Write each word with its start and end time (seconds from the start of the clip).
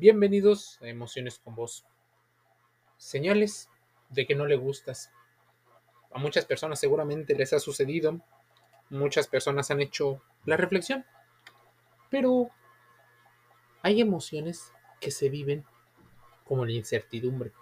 Bienvenidos 0.00 0.78
a 0.80 0.88
Emociones 0.88 1.38
con 1.38 1.54
Vos. 1.54 1.84
Señales 2.96 3.68
de 4.08 4.26
que 4.26 4.34
no 4.34 4.46
le 4.46 4.56
gustas. 4.56 5.12
A 6.10 6.18
muchas 6.18 6.46
personas 6.46 6.80
seguramente 6.80 7.34
les 7.34 7.52
ha 7.52 7.60
sucedido. 7.60 8.18
Muchas 8.88 9.28
personas 9.28 9.70
han 9.70 9.82
hecho 9.82 10.22
la 10.46 10.56
reflexión. 10.56 11.04
Pero 12.08 12.48
hay 13.82 14.00
emociones 14.00 14.72
que 15.02 15.10
se 15.10 15.28
viven 15.28 15.66
como 16.44 16.64
la 16.64 16.72
incertidumbre. 16.72 17.52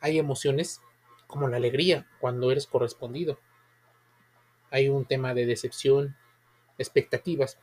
Hay 0.00 0.18
emociones 0.18 0.80
como 1.26 1.48
la 1.48 1.58
alegría 1.58 2.08
cuando 2.18 2.50
eres 2.50 2.66
correspondido. 2.66 3.38
Hay 4.70 4.88
un 4.88 5.04
tema 5.04 5.34
de 5.34 5.44
decepción, 5.44 6.16
expectativas, 6.78 7.58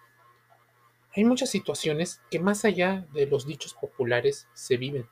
hay 1.15 1.23
muchas 1.23 1.49
situaciones 1.49 2.21
que 2.29 2.39
más 2.39 2.65
allá 2.65 3.05
de 3.13 3.25
los 3.25 3.47
dichos 3.47 3.73
populares 3.73 4.47
se 4.53 4.75
viven. 4.75 5.07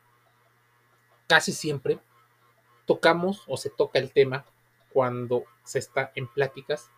Casi 1.27 1.53
siempre 1.53 1.99
tocamos 2.85 3.44
o 3.48 3.55
se 3.55 3.70
toca 3.70 3.99
el 3.99 4.11
tema 4.11 4.45
cuando 4.91 5.45
se 5.63 5.80
está 5.80 6.11
en 6.16 6.27
pláticas 6.27 6.89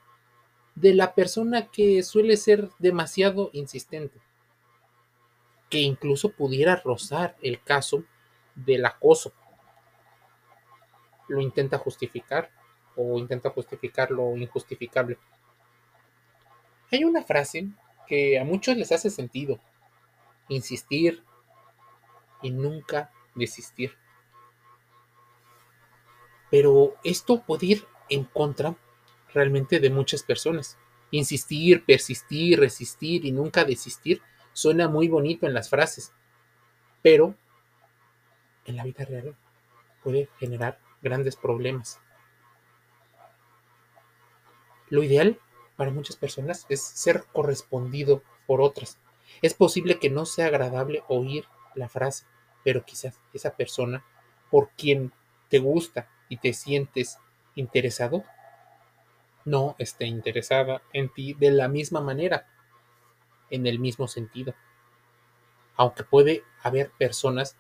de 0.74 0.96
la 0.96 1.14
persona 1.14 1.68
que 1.68 2.02
suele 2.02 2.36
ser 2.36 2.70
demasiado 2.80 3.52
insistente, 3.54 4.20
que 5.70 5.80
incluso 5.80 6.32
pudiera 6.32 6.76
rozar 6.78 7.38
el 7.42 7.62
caso 7.62 8.04
del 8.56 8.86
acoso. 8.86 9.34
Lo 11.28 11.40
intenta 11.42 11.78
justificar 11.78 12.50
o 12.96 13.20
intenta 13.20 13.52
justificar 13.52 14.10
lo 14.10 14.36
injustificable. 14.36 15.20
Hay 16.92 17.04
una 17.04 17.24
frase 17.24 17.70
que 18.08 18.40
a 18.40 18.44
muchos 18.44 18.78
les 18.78 18.92
hace 18.92 19.10
sentido. 19.10 19.60
Insistir 20.50 21.24
y 22.42 22.52
nunca 22.52 23.12
desistir. 23.34 23.98
Pero 26.52 26.96
esto 27.04 27.42
puede 27.42 27.66
ir 27.66 27.88
en 28.10 28.24
contra 28.26 28.76
realmente 29.34 29.80
de 29.80 29.90
muchas 29.90 30.24
personas. 30.24 30.78
Insistir, 31.12 31.84
persistir, 31.86 32.60
resistir 32.60 33.26
y 33.26 33.32
nunca 33.32 33.66
desistir 33.66 34.22
suena 34.54 34.88
muy 34.88 35.10
bonito 35.10 35.46
en 35.46 35.54
las 35.54 35.70
frases, 35.70 36.14
pero 37.02 37.36
en 38.66 38.78
la 38.78 38.86
vida 38.86 39.04
real 39.04 39.36
puede 40.02 40.30
generar 40.40 40.80
grandes 41.02 41.36
problemas. 41.36 42.00
Lo 44.90 45.04
ideal 45.04 45.40
para 45.76 45.92
muchas 45.92 46.16
personas 46.16 46.66
es 46.70 46.82
ser 46.82 47.26
correspondido 47.34 48.24
por 48.48 48.62
otras. 48.62 48.98
Es 49.42 49.54
posible 49.54 50.00
que 50.00 50.10
no 50.10 50.26
sea 50.26 50.48
agradable 50.48 51.04
oír 51.08 51.46
la 51.74 51.90
frase, 51.90 52.26
pero 52.64 52.86
quizás 52.86 53.20
esa 53.34 53.56
persona 53.56 54.04
por 54.50 54.70
quien 54.70 55.12
te 55.50 55.60
gusta 55.60 56.08
y 56.30 56.38
te 56.38 56.54
sientes 56.54 57.20
interesado, 57.56 58.24
no 59.44 59.76
esté 59.78 60.06
interesada 60.06 60.82
en 60.94 61.10
ti 61.10 61.34
de 61.34 61.52
la 61.52 61.68
misma 61.68 62.02
manera, 62.02 62.48
en 63.50 63.68
el 63.68 63.80
mismo 63.80 64.08
sentido. 64.08 64.56
Aunque 65.76 66.04
puede 66.04 66.44
haber 66.64 66.90
personas 66.92 67.56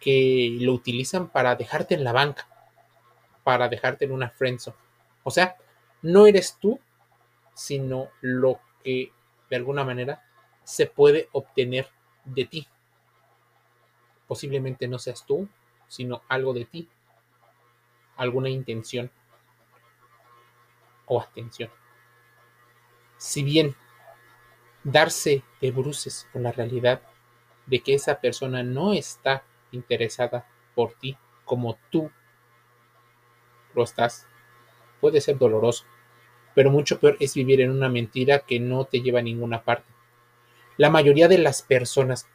que 0.00 0.56
lo 0.60 0.72
utilizan 0.72 1.28
para 1.28 1.56
dejarte 1.56 1.94
en 1.94 2.04
la 2.04 2.12
banca, 2.12 2.48
para 3.44 3.68
dejarte 3.68 4.04
en 4.04 4.12
una 4.12 4.30
friendzone. 4.30 4.76
O 5.24 5.30
sea, 5.30 5.56
no 6.02 6.26
eres 6.26 6.56
tú 6.60 6.80
sino 7.58 8.10
lo 8.20 8.60
que 8.84 9.12
de 9.50 9.56
alguna 9.56 9.82
manera 9.82 10.22
se 10.62 10.86
puede 10.86 11.28
obtener 11.32 11.88
de 12.24 12.44
ti. 12.44 12.68
Posiblemente 14.28 14.86
no 14.86 15.00
seas 15.00 15.26
tú, 15.26 15.48
sino 15.88 16.22
algo 16.28 16.52
de 16.52 16.66
ti, 16.66 16.88
alguna 18.16 18.48
intención 18.48 19.10
o 21.06 21.20
atención. 21.20 21.68
Si 23.16 23.42
bien 23.42 23.74
darse 24.84 25.42
de 25.60 25.72
bruces 25.72 26.28
con 26.32 26.44
la 26.44 26.52
realidad 26.52 27.02
de 27.66 27.80
que 27.80 27.94
esa 27.94 28.20
persona 28.20 28.62
no 28.62 28.92
está 28.92 29.42
interesada 29.72 30.46
por 30.76 30.92
ti 30.92 31.18
como 31.44 31.76
tú 31.90 32.08
lo 33.74 33.82
estás, 33.82 34.28
puede 35.00 35.20
ser 35.20 35.38
doloroso 35.38 35.84
pero 36.58 36.72
mucho 36.72 36.98
peor 36.98 37.16
es 37.20 37.34
vivir 37.34 37.60
en 37.60 37.70
una 37.70 37.88
mentira 37.88 38.40
que 38.40 38.58
no 38.58 38.84
te 38.84 39.00
lleva 39.00 39.20
a 39.20 39.22
ninguna 39.22 39.62
parte. 39.62 39.86
La 40.76 40.90
mayoría 40.90 41.28
de 41.28 41.38
las 41.38 41.62
personas 41.62 42.26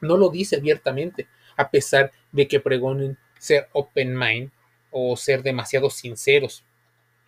no 0.00 0.16
lo 0.16 0.28
dice 0.28 0.56
abiertamente, 0.56 1.28
a 1.56 1.70
pesar 1.70 2.10
de 2.32 2.48
que 2.48 2.58
pregonen 2.58 3.16
ser 3.38 3.68
open 3.74 4.18
mind 4.18 4.50
o 4.90 5.16
ser 5.16 5.44
demasiado 5.44 5.88
sinceros. 5.88 6.64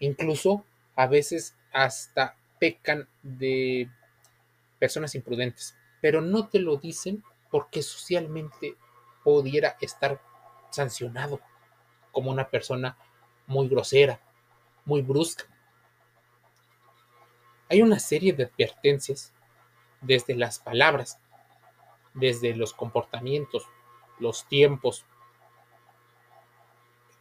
Incluso 0.00 0.65
a 0.97 1.06
veces 1.06 1.54
hasta 1.72 2.34
pecan 2.59 3.06
de 3.22 3.88
personas 4.81 5.15
imprudentes, 5.15 5.76
pero 6.00 6.20
no 6.20 6.49
te 6.49 6.59
lo 6.59 6.76
dicen 6.76 7.22
porque 7.53 7.82
socialmente 7.82 8.75
pudiera 9.22 9.76
estar 9.81 10.20
sancionado 10.70 11.38
como 12.10 12.32
una 12.32 12.49
persona 12.49 12.97
muy 13.47 13.69
grosera, 13.69 14.20
muy 14.84 15.03
brusca. 15.03 15.44
Hay 17.70 17.82
una 17.82 18.00
serie 18.00 18.32
de 18.32 18.44
advertencias 18.44 19.32
desde 20.00 20.34
las 20.34 20.58
palabras, 20.58 21.20
desde 22.14 22.56
los 22.56 22.72
comportamientos, 22.75 23.64
los 24.19 24.44
tiempos, 24.48 25.06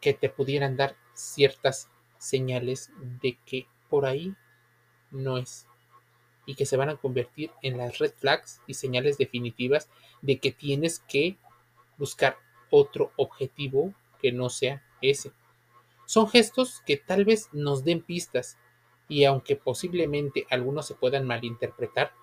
que 0.01 0.15
te 0.15 0.27
pudieran 0.27 0.75
dar 0.75 0.95
ciertas 1.13 1.87
señales 2.17 2.89
de 3.21 3.37
que 3.45 3.67
por 3.89 4.07
ahí 4.07 4.33
no 5.11 5.37
es 5.37 5.67
y 6.47 6.55
que 6.55 6.65
se 6.65 6.77
van 6.77 6.89
a 6.89 6.95
convertir 6.95 7.51
en 7.61 7.77
las 7.77 7.99
red 7.99 8.11
flags 8.17 8.59
y 8.65 8.73
señales 8.73 9.19
definitivas 9.19 9.87
de 10.23 10.39
que 10.39 10.51
tienes 10.51 10.97
que 10.97 11.37
buscar 11.99 12.37
otro 12.71 13.11
objetivo 13.17 13.93
que 14.19 14.31
no 14.31 14.49
sea 14.49 14.83
ese. 14.99 15.31
Son 16.07 16.27
gestos 16.27 16.81
que 16.87 16.97
tal 16.97 17.23
vez 17.23 17.49
nos 17.51 17.83
den 17.83 18.01
pistas 18.01 18.57
y 19.09 19.25
aunque 19.25 19.57
posiblemente 19.57 20.47
algunos 20.49 20.87
se 20.87 20.95
puedan 20.95 21.25
malinterpretar, 21.25 22.13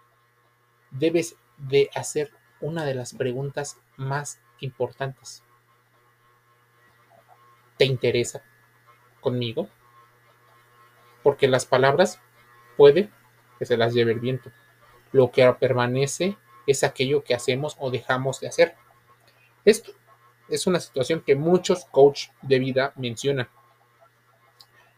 debes 0.90 1.36
de 1.58 1.90
hacer 1.94 2.30
una 2.60 2.86
de 2.86 2.94
las 2.94 3.12
preguntas 3.12 3.78
más 3.96 4.40
importantes. 4.60 5.42
¿Te 7.76 7.84
interesa 7.84 8.42
conmigo? 9.20 9.68
Porque 11.22 11.48
las 11.48 11.66
palabras 11.66 12.20
puede 12.76 13.10
que 13.58 13.66
se 13.66 13.76
las 13.76 13.92
lleve 13.92 14.12
el 14.12 14.20
viento. 14.20 14.50
Lo 15.12 15.30
que 15.30 15.52
permanece 15.58 16.38
es 16.66 16.84
aquello 16.84 17.24
que 17.24 17.34
hacemos 17.34 17.76
o 17.78 17.90
dejamos 17.90 18.40
de 18.40 18.48
hacer. 18.48 18.76
Esto 19.64 19.92
es 20.48 20.66
una 20.66 20.78
situación 20.78 21.20
que 21.20 21.34
muchos 21.34 21.84
coach 21.86 22.28
de 22.42 22.58
vida 22.60 22.92
mencionan. 22.96 23.48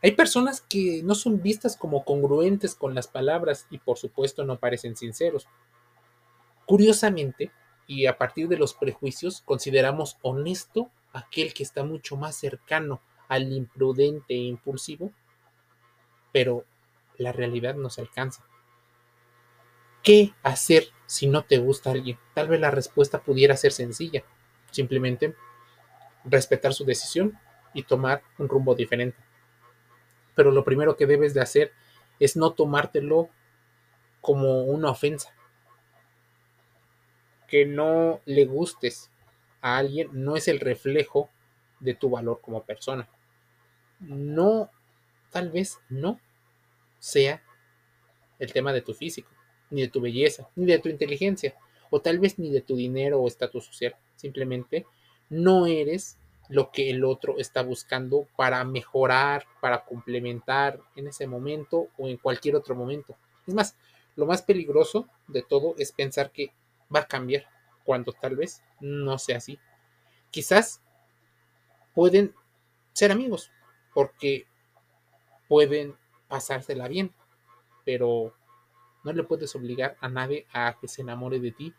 Hay 0.01 0.13
personas 0.13 0.61
que 0.61 1.03
no 1.03 1.15
son 1.15 1.43
vistas 1.43 1.77
como 1.77 2.05
congruentes 2.05 2.75
con 2.77 2.95
las 2.95 3.09
palabras 3.09 3.67
y 3.71 3.79
por 3.79 3.99
supuesto 3.99 4.45
no 4.45 4.59
parecen 4.59 4.97
sinceros. 4.97 5.49
Curiosamente, 6.67 7.51
y 7.87 8.07
a 8.07 8.17
partir 8.17 8.47
de 8.49 8.59
los 8.59 8.75
prejuicios, 8.75 9.43
consideramos 9.45 10.17
honesto 10.23 10.91
aquel 11.13 11.53
que 11.53 11.65
está 11.65 11.83
mucho 11.83 12.17
más 12.17 12.37
cercano 12.37 13.01
al 13.27 13.53
imprudente 13.53 14.35
e 14.35 14.39
impulsivo, 14.39 15.11
pero 16.33 16.65
la 17.17 17.33
realidad 17.33 17.75
no 17.75 17.91
se 17.91 18.01
alcanza. 18.01 18.45
¿Qué 20.05 20.33
hacer 20.45 20.89
si 21.07 21.27
no 21.27 21.43
te 21.43 21.59
gusta 21.59 21.91
alguien? 21.91 22.19
Tal 22.35 22.47
vez 22.47 22.61
la 22.61 22.71
respuesta 22.71 23.21
pudiera 23.23 23.57
ser 23.57 23.73
sencilla, 23.73 24.23
simplemente 24.71 25.35
respetar 26.25 26.73
su 26.73 26.85
decisión 26.85 27.37
y 27.75 27.83
tomar 27.83 28.23
un 28.39 28.49
rumbo 28.49 28.77
diferente 28.77 29.28
pero 30.39 30.53
lo 30.53 30.63
primero 30.63 30.97
que 30.97 31.09
debes 31.09 31.35
de 31.35 31.41
hacer 31.41 31.73
es 32.21 32.37
no 32.37 32.53
tomártelo 32.53 33.29
como 34.21 34.63
una 34.63 34.89
ofensa. 34.89 35.35
Que 37.49 37.67
no 37.67 38.21
le 38.25 38.45
gustes 38.45 39.11
a 39.63 39.79
alguien 39.79 40.11
no 40.13 40.37
es 40.37 40.47
el 40.47 40.61
reflejo 40.61 41.29
de 41.81 41.95
tu 41.95 42.09
valor 42.09 42.41
como 42.41 42.63
persona. 42.63 43.09
No, 43.99 44.71
tal 45.33 45.51
vez 45.51 45.81
no 45.89 46.21
sea 47.01 47.43
el 48.39 48.53
tema 48.53 48.73
de 48.73 48.83
tu 48.83 48.95
físico, 48.95 49.33
ni 49.71 49.81
de 49.81 49.89
tu 49.89 50.01
belleza, 50.01 50.49
ni 50.55 50.67
de 50.67 50.79
tu 50.79 50.89
inteligencia, 50.89 51.57
o 51.91 52.01
tal 52.01 52.21
vez 52.21 52.39
ni 52.39 52.53
de 52.53 52.61
tu 52.61 52.77
dinero 52.77 53.21
o 53.21 53.27
estatus 53.27 53.65
social. 53.65 53.97
Simplemente 54.15 54.87
no 55.31 55.67
eres 55.67 56.17
lo 56.49 56.71
que 56.71 56.91
el 56.91 57.05
otro 57.05 57.39
está 57.39 57.63
buscando 57.63 58.27
para 58.37 58.65
mejorar, 58.65 59.47
para 59.61 59.85
complementar 59.85 60.81
en 60.97 61.09
ese 61.09 61.27
momento 61.27 61.89
o 61.99 62.09
en 62.09 62.17
cualquier 62.17 62.57
otro 62.57 62.75
momento. 62.75 63.17
Es 63.47 63.55
más, 63.55 63.77
lo 64.17 64.27
más 64.27 64.43
peligroso 64.43 65.09
de 65.27 65.43
todo 65.43 65.75
es 65.79 65.93
pensar 65.93 66.33
que 66.33 66.53
va 66.95 67.01
a 67.01 67.07
cambiar 67.07 67.47
cuando 67.85 68.13
tal 68.13 68.37
vez 68.37 68.63
no 68.81 69.19
sea 69.19 69.39
así. 69.39 69.59
Quizás 70.31 70.83
pueden 71.95 72.35
ser 72.93 73.13
amigos 73.13 73.51
porque 73.95 74.47
pueden 75.49 75.97
pasársela 76.29 76.89
bien, 76.89 77.13
pero 77.85 78.35
no 79.05 79.13
le 79.13 79.23
puedes 79.25 79.55
obligar 79.55 79.97
a 80.01 80.09
nadie 80.09 80.47
a 80.53 80.77
que 80.81 80.89
se 80.89 81.03
enamore 81.03 81.41
de 81.41 81.53
ti 81.53 81.75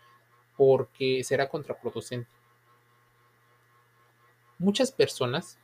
porque 0.58 1.24
será 1.24 1.50
contraproducente. 1.50 2.39
Muchas 4.60 4.92
personas 4.92 5.58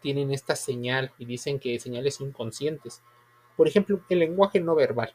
tienen 0.00 0.32
esta 0.32 0.56
señal 0.56 1.12
y 1.18 1.26
dicen 1.26 1.58
que 1.58 1.78
señales 1.78 2.20
inconscientes. 2.20 3.02
Por 3.56 3.68
ejemplo, 3.68 4.00
el 4.08 4.20
lenguaje 4.20 4.60
no 4.60 4.74
verbal, 4.74 5.12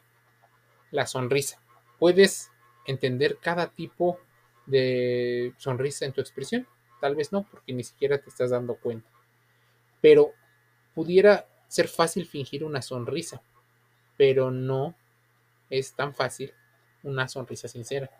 la 0.90 1.06
sonrisa. 1.06 1.60
Puedes 1.98 2.52
entender 2.86 3.38
cada 3.40 3.68
tipo 3.68 4.20
de 4.66 5.54
sonrisa 5.58 6.04
en 6.04 6.12
tu 6.12 6.20
expresión. 6.20 6.66
Tal 7.00 7.16
vez 7.16 7.32
no, 7.32 7.44
porque 7.44 7.72
ni 7.72 7.82
siquiera 7.82 8.18
te 8.18 8.28
estás 8.28 8.50
dando 8.50 8.76
cuenta. 8.76 9.10
Pero 10.00 10.32
pudiera 10.94 11.46
ser 11.68 11.88
fácil 11.88 12.26
fingir 12.26 12.64
una 12.64 12.82
sonrisa, 12.82 13.42
pero 14.16 14.50
no 14.50 14.94
es 15.70 15.94
tan 15.94 16.14
fácil 16.14 16.52
una 17.02 17.28
sonrisa 17.28 17.68
sincera. 17.68 18.10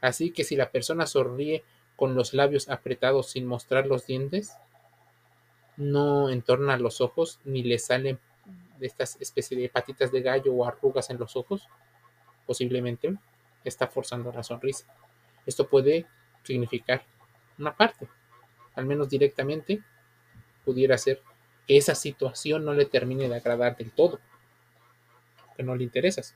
Así 0.00 0.30
que 0.32 0.44
si 0.44 0.56
la 0.56 0.70
persona 0.70 1.06
sonríe 1.06 1.64
con 1.96 2.14
los 2.14 2.34
labios 2.34 2.68
apretados 2.68 3.30
sin 3.30 3.46
mostrar 3.46 3.86
los 3.86 4.06
dientes, 4.06 4.56
no 5.76 6.28
entorna 6.30 6.76
los 6.76 7.00
ojos 7.00 7.40
ni 7.44 7.62
le 7.62 7.78
salen 7.78 8.18
de 8.78 8.86
estas 8.86 9.16
especies 9.20 9.60
de 9.60 9.68
patitas 9.68 10.10
de 10.12 10.22
gallo 10.22 10.52
o 10.52 10.66
arrugas 10.66 11.10
en 11.10 11.18
los 11.18 11.36
ojos, 11.36 11.68
posiblemente 12.46 13.16
está 13.64 13.86
forzando 13.86 14.32
la 14.32 14.42
sonrisa. 14.42 14.86
Esto 15.46 15.68
puede 15.68 16.06
significar 16.42 17.04
una 17.58 17.74
parte, 17.76 18.08
al 18.74 18.86
menos 18.86 19.08
directamente, 19.08 19.82
pudiera 20.64 20.98
ser 20.98 21.22
que 21.66 21.76
esa 21.76 21.94
situación 21.94 22.64
no 22.64 22.74
le 22.74 22.84
termine 22.84 23.28
de 23.28 23.36
agradar 23.36 23.76
del 23.76 23.92
todo, 23.92 24.18
que 25.56 25.62
no 25.62 25.76
le 25.76 25.84
interesas, 25.84 26.34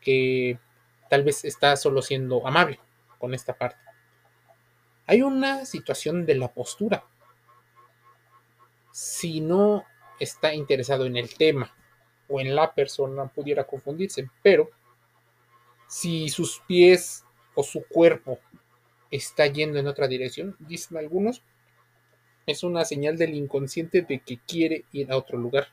que 0.00 0.58
tal 1.08 1.24
vez 1.24 1.44
está 1.44 1.76
solo 1.76 2.02
siendo 2.02 2.46
amable 2.46 2.78
con 3.18 3.34
esta 3.34 3.56
parte. 3.56 3.80
Hay 5.06 5.22
una 5.22 5.64
situación 5.64 6.26
de 6.26 6.34
la 6.34 6.52
postura. 6.52 7.04
Si 8.92 9.40
no 9.40 9.84
está 10.20 10.54
interesado 10.54 11.06
en 11.06 11.16
el 11.16 11.34
tema 11.34 11.74
o 12.28 12.40
en 12.40 12.54
la 12.54 12.74
persona, 12.74 13.26
pudiera 13.26 13.64
confundirse, 13.64 14.28
pero 14.42 14.70
si 15.86 16.28
sus 16.28 16.60
pies 16.66 17.24
o 17.54 17.62
su 17.62 17.84
cuerpo 17.88 18.38
está 19.10 19.46
yendo 19.46 19.78
en 19.78 19.86
otra 19.86 20.06
dirección, 20.06 20.56
dicen 20.58 20.98
algunos, 20.98 21.42
es 22.46 22.62
una 22.62 22.84
señal 22.84 23.16
del 23.16 23.34
inconsciente 23.34 24.02
de 24.02 24.20
que 24.20 24.38
quiere 24.38 24.84
ir 24.92 25.10
a 25.10 25.16
otro 25.16 25.38
lugar. 25.38 25.68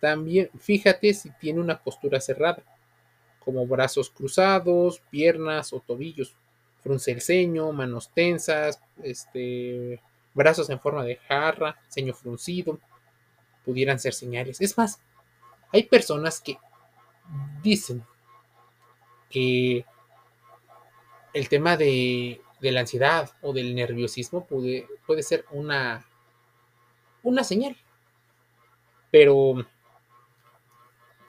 También 0.00 0.50
fíjate 0.58 1.14
si 1.14 1.30
tiene 1.30 1.60
una 1.60 1.82
postura 1.82 2.20
cerrada, 2.20 2.62
como 3.38 3.66
brazos 3.66 4.10
cruzados, 4.10 5.00
piernas 5.10 5.72
o 5.72 5.80
tobillos, 5.80 6.36
frunce 6.82 7.12
el 7.12 7.20
ceño, 7.20 7.72
manos 7.72 8.10
tensas, 8.12 8.80
este, 9.02 10.00
brazos 10.34 10.70
en 10.70 10.80
forma 10.80 11.04
de 11.04 11.16
jarra, 11.16 11.76
ceño 11.88 12.14
fruncido, 12.14 12.78
pudieran 13.64 13.98
ser 13.98 14.14
señales. 14.14 14.60
Es 14.60 14.76
más, 14.78 15.00
hay 15.72 15.84
personas 15.84 16.40
que 16.40 16.58
dicen 17.62 18.04
que 19.28 19.84
el 21.32 21.48
tema 21.48 21.76
de, 21.76 22.40
la 22.60 22.80
ansiedad 22.80 23.30
o 23.40 23.52
del 23.52 23.74
nerviosismo 23.74 24.44
puede, 24.44 24.86
puede 25.06 25.22
ser 25.22 25.44
una, 25.50 26.04
una 27.22 27.44
señal. 27.44 27.76
Pero, 29.10 29.66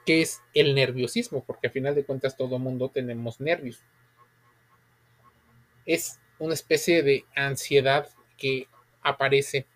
¿qué 0.04 0.22
es 0.22 0.40
el 0.54 0.74
nerviosismo? 0.74 1.44
Porque 1.44 1.68
al 1.68 1.72
final 1.72 1.94
de 1.94 2.04
cuentas 2.04 2.36
todo 2.36 2.58
mundo 2.58 2.90
tenemos 2.90 3.40
nervios. 3.40 3.82
Es 5.86 6.20
una 6.38 6.54
especie 6.54 7.02
de 7.02 7.24
ansiedad 7.34 8.08
que 8.36 8.66
aparece, 9.02 9.66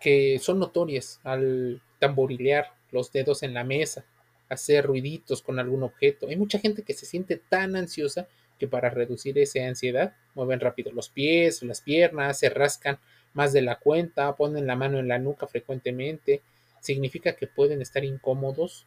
que 0.00 0.38
son 0.40 0.58
notorias 0.58 1.20
al 1.22 1.80
tamborilear 1.98 2.74
los 2.90 3.12
dedos 3.12 3.42
en 3.42 3.54
la 3.54 3.64
mesa, 3.64 4.04
hacer 4.48 4.84
ruiditos 4.86 5.42
con 5.42 5.58
algún 5.58 5.82
objeto. 5.82 6.28
Hay 6.28 6.36
mucha 6.36 6.58
gente 6.58 6.82
que 6.82 6.94
se 6.94 7.06
siente 7.06 7.36
tan 7.36 7.76
ansiosa 7.76 8.28
que 8.58 8.68
para 8.68 8.90
reducir 8.90 9.38
esa 9.38 9.66
ansiedad 9.66 10.14
mueven 10.34 10.60
rápido 10.60 10.92
los 10.92 11.08
pies, 11.08 11.62
las 11.62 11.80
piernas, 11.80 12.38
se 12.38 12.48
rascan 12.48 12.98
más 13.34 13.52
de 13.52 13.62
la 13.62 13.78
cuenta, 13.78 14.36
ponen 14.36 14.66
la 14.66 14.76
mano 14.76 14.98
en 14.98 15.08
la 15.08 15.18
nuca 15.18 15.46
frecuentemente. 15.46 16.42
Significa 16.80 17.34
que 17.34 17.46
pueden 17.46 17.80
estar 17.80 18.04
incómodos 18.04 18.86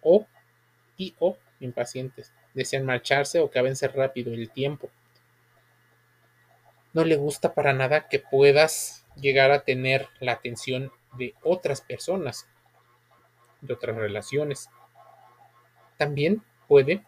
o 0.00 0.26
y 0.96 1.14
o 1.18 1.36
impacientes. 1.60 2.32
Desean 2.54 2.84
marcharse 2.84 3.40
o 3.40 3.50
que 3.50 3.58
avance 3.58 3.88
rápido 3.88 4.32
el 4.32 4.50
tiempo. 4.50 4.90
No 6.92 7.04
le 7.04 7.16
gusta 7.16 7.54
para 7.54 7.72
nada 7.72 8.08
que 8.08 8.18
puedas 8.18 9.06
llegar 9.16 9.50
a 9.50 9.62
tener 9.64 10.08
la 10.20 10.32
atención 10.32 10.92
de 11.16 11.34
otras 11.42 11.80
personas 11.80 12.46
de 13.62 13.72
otras 13.72 13.96
relaciones. 13.96 14.68
También 15.96 16.42
puede 16.68 17.02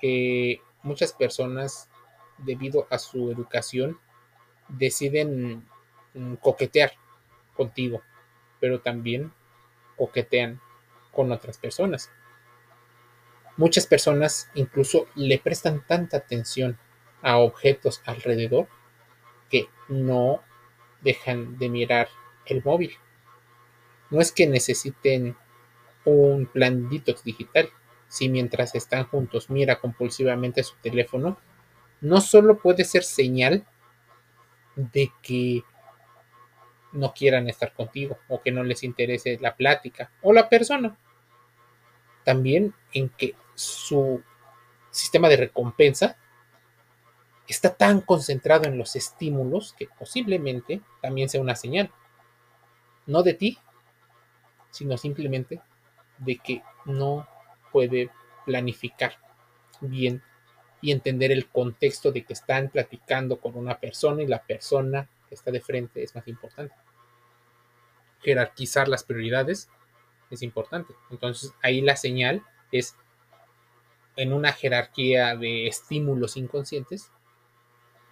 que 0.00 0.62
muchas 0.82 1.12
personas, 1.12 1.90
debido 2.38 2.86
a 2.90 2.98
su 2.98 3.30
educación, 3.30 3.98
deciden 4.68 5.66
mm, 6.14 6.34
coquetear 6.36 6.92
contigo, 7.54 8.02
pero 8.60 8.80
también 8.80 9.32
coquetean 9.96 10.60
con 11.12 11.30
otras 11.30 11.58
personas. 11.58 12.10
Muchas 13.56 13.86
personas 13.86 14.50
incluso 14.54 15.06
le 15.14 15.38
prestan 15.38 15.84
tanta 15.86 16.16
atención 16.16 16.78
a 17.22 17.38
objetos 17.38 18.02
alrededor 18.04 18.68
que 19.48 19.68
no 19.88 20.42
dejan 21.02 21.56
de 21.58 21.68
mirar 21.68 22.08
el 22.46 22.62
móvil. 22.64 22.96
No 24.10 24.20
es 24.20 24.32
que 24.32 24.46
necesiten 24.46 25.36
un 26.04 26.46
plan 26.46 26.88
digital. 26.88 27.70
Si 28.08 28.28
mientras 28.28 28.74
están 28.74 29.04
juntos 29.04 29.50
mira 29.50 29.80
compulsivamente 29.80 30.62
su 30.62 30.74
teléfono, 30.76 31.38
no 32.00 32.20
solo 32.20 32.58
puede 32.58 32.84
ser 32.84 33.04
señal 33.04 33.66
de 34.76 35.12
que 35.22 35.62
no 36.92 37.12
quieran 37.12 37.48
estar 37.48 37.72
contigo 37.72 38.18
o 38.28 38.40
que 38.42 38.52
no 38.52 38.62
les 38.62 38.82
interese 38.82 39.38
la 39.40 39.56
plática 39.56 40.10
o 40.22 40.32
la 40.32 40.48
persona. 40.48 40.96
También 42.24 42.74
en 42.92 43.08
que 43.08 43.34
su 43.54 44.22
sistema 44.90 45.28
de 45.28 45.36
recompensa 45.36 46.16
está 47.48 47.74
tan 47.74 48.00
concentrado 48.00 48.64
en 48.64 48.78
los 48.78 48.96
estímulos 48.96 49.74
que 49.74 49.88
posiblemente 49.98 50.80
también 51.02 51.28
sea 51.28 51.40
una 51.40 51.56
señal. 51.56 51.90
No 53.06 53.22
de 53.22 53.34
ti, 53.34 53.58
sino 54.70 54.96
simplemente 54.96 55.60
de 56.18 56.36
que 56.38 56.62
no 56.84 57.28
puede 57.70 58.10
planificar 58.46 59.18
bien 59.80 60.22
y 60.80 60.92
entender 60.92 61.32
el 61.32 61.48
contexto 61.48 62.12
de 62.12 62.24
que 62.24 62.32
están 62.32 62.68
platicando 62.68 63.38
con 63.40 63.56
una 63.56 63.78
persona 63.78 64.22
y 64.22 64.26
la 64.26 64.42
persona 64.42 65.08
que 65.28 65.34
está 65.34 65.50
de 65.50 65.60
frente 65.60 66.02
es 66.02 66.14
más 66.14 66.26
importante. 66.28 66.74
Jerarquizar 68.20 68.88
las 68.88 69.04
prioridades 69.04 69.68
es 70.30 70.42
importante. 70.42 70.94
Entonces 71.10 71.52
ahí 71.62 71.80
la 71.80 71.96
señal 71.96 72.42
es 72.72 72.96
en 74.16 74.32
una 74.32 74.52
jerarquía 74.52 75.36
de 75.36 75.66
estímulos 75.66 76.36
inconscientes, 76.36 77.10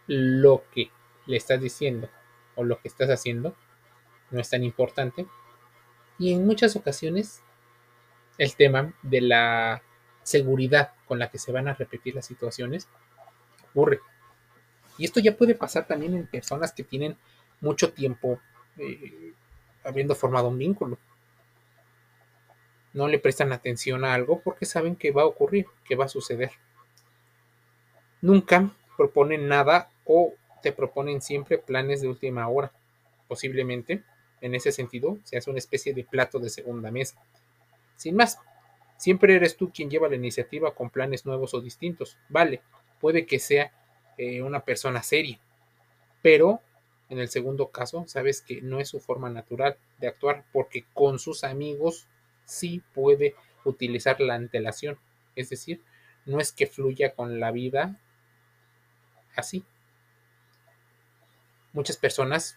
lo 0.06 0.64
que 0.74 0.90
le 1.26 1.36
estás 1.36 1.60
diciendo 1.60 2.08
o 2.56 2.64
lo 2.64 2.80
que 2.80 2.88
estás 2.88 3.08
haciendo 3.10 3.54
no 4.30 4.40
es 4.40 4.50
tan 4.50 4.64
importante. 4.64 5.26
Y 6.18 6.32
en 6.32 6.46
muchas 6.46 6.76
ocasiones 6.76 7.42
el 8.38 8.54
tema 8.56 8.92
de 9.02 9.20
la 9.20 9.82
seguridad 10.22 10.92
con 11.06 11.18
la 11.18 11.30
que 11.30 11.38
se 11.38 11.52
van 11.52 11.68
a 11.68 11.74
repetir 11.74 12.14
las 12.14 12.26
situaciones 12.26 12.88
ocurre. 13.70 14.00
Y 14.98 15.04
esto 15.04 15.20
ya 15.20 15.36
puede 15.36 15.54
pasar 15.54 15.86
también 15.86 16.14
en 16.14 16.26
personas 16.26 16.72
que 16.72 16.84
tienen 16.84 17.16
mucho 17.60 17.92
tiempo 17.92 18.40
eh, 18.78 19.32
habiendo 19.84 20.14
formado 20.14 20.48
un 20.48 20.58
vínculo. 20.58 20.98
No 22.92 23.08
le 23.08 23.18
prestan 23.18 23.52
atención 23.52 24.04
a 24.04 24.14
algo 24.14 24.40
porque 24.40 24.66
saben 24.66 24.96
que 24.96 25.12
va 25.12 25.22
a 25.22 25.26
ocurrir, 25.26 25.66
que 25.84 25.96
va 25.96 26.06
a 26.06 26.08
suceder. 26.08 26.52
Nunca 28.20 28.70
proponen 28.96 29.48
nada 29.48 29.90
o 30.04 30.34
te 30.62 30.72
proponen 30.72 31.20
siempre 31.20 31.58
planes 31.58 32.00
de 32.00 32.08
última 32.08 32.48
hora. 32.48 32.72
Posiblemente, 33.28 34.02
en 34.40 34.54
ese 34.54 34.72
sentido, 34.72 35.18
se 35.24 35.38
hace 35.38 35.50
una 35.50 35.58
especie 35.58 35.94
de 35.94 36.04
plato 36.04 36.38
de 36.38 36.50
segunda 36.50 36.90
mesa 36.90 37.20
sin 38.02 38.16
más, 38.16 38.38
Siempre 38.96 39.34
eres 39.34 39.56
tú 39.56 39.72
quien 39.72 39.90
lleva 39.90 40.08
la 40.08 40.14
iniciativa 40.14 40.76
con 40.76 40.88
planes 40.88 41.26
nuevos 41.26 41.54
o 41.54 41.60
distintos. 41.60 42.18
Vale, 42.28 42.62
puede 43.00 43.26
que 43.26 43.40
sea 43.40 43.72
eh, 44.16 44.42
una 44.42 44.64
persona 44.64 45.02
seria, 45.02 45.40
pero 46.22 46.60
en 47.08 47.18
el 47.18 47.28
segundo 47.28 47.70
caso, 47.70 48.04
sabes 48.06 48.42
que 48.42 48.62
no 48.62 48.78
es 48.78 48.88
su 48.88 49.00
forma 49.00 49.28
natural 49.28 49.76
de 49.98 50.06
actuar 50.06 50.44
porque 50.52 50.84
con 50.94 51.18
sus 51.18 51.42
amigos 51.42 52.06
sí 52.44 52.82
puede 52.94 53.34
utilizar 53.64 54.20
la 54.20 54.34
antelación. 54.34 54.98
Es 55.36 55.50
decir, 55.50 55.82
no 56.26 56.40
es 56.40 56.52
que 56.52 56.66
fluya 56.66 57.14
con 57.14 57.40
la 57.40 57.50
vida 57.50 57.96
así. 59.34 59.64
Muchas 61.72 61.96
personas 61.96 62.56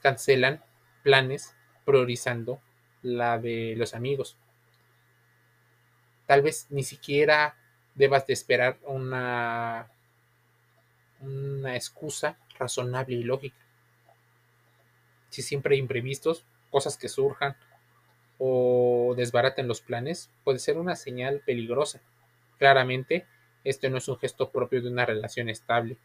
cancelan 0.00 0.62
planes 1.02 1.54
priorizando 1.84 2.60
la 3.02 3.38
de 3.38 3.74
los 3.76 3.94
amigos. 3.94 4.36
Tal 6.26 6.42
vez 6.42 6.66
ni 6.70 6.82
siquiera 6.82 7.56
debas 7.94 8.26
de 8.26 8.32
esperar 8.32 8.78
una, 8.82 9.88
una 11.20 11.76
excusa 11.76 12.36
razonable 12.58 13.14
y 13.14 13.22
lógica 13.22 13.66
si 15.36 15.42
siempre 15.42 15.74
hay 15.74 15.80
imprevistos, 15.80 16.44
cosas 16.70 16.96
que 16.96 17.10
surjan 17.10 17.56
o 18.38 19.14
desbaraten 19.16 19.68
los 19.68 19.80
planes, 19.80 20.30
puede 20.44 20.58
ser 20.58 20.78
una 20.78 20.96
señal 20.96 21.40
peligrosa. 21.44 22.00
Claramente, 22.58 23.26
este 23.64 23.90
no 23.90 23.98
es 23.98 24.08
un 24.08 24.18
gesto 24.18 24.50
propio 24.50 24.82
de 24.82 24.88
una 24.90 25.06
relación 25.06 25.48
estable. 25.48 25.96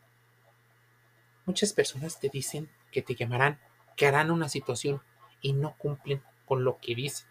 Muchas 1.45 1.73
personas 1.73 2.19
te 2.19 2.29
dicen 2.29 2.69
que 2.91 3.01
te 3.01 3.15
llamarán, 3.15 3.59
que 3.95 4.07
harán 4.07 4.31
una 4.31 4.49
situación 4.49 5.01
y 5.41 5.53
no 5.53 5.75
cumplen 5.77 6.21
con 6.45 6.63
lo 6.63 6.79
que 6.79 6.95
dicen. 6.95 7.27